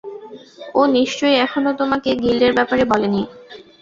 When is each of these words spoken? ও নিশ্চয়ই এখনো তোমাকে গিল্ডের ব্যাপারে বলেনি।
ও 0.75 0.91
নিশ্চয়ই 0.95 1.39
এখনো 1.45 1.69
তোমাকে 1.79 2.09
গিল্ডের 2.23 2.51
ব্যাপারে 2.57 2.83
বলেনি। 2.91 3.21